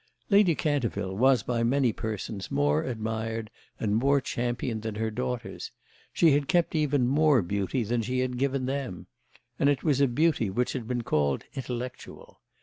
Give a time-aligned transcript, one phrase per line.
[0.31, 5.69] Lady Canterville was by many persons more admired and more championed than her daughters;
[6.11, 9.05] she had kept even more beauty than she had given them,
[9.59, 12.41] and it was a beauty which had been called intellectual.